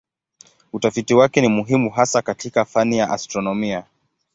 [0.73, 3.83] Utafiti wake ni muhimu hasa katika fani ya astronomia.